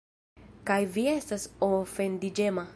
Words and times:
Kaj 0.69 0.79
vi 0.95 1.05
estas 1.13 1.47
ofendiĝema. 1.71 2.69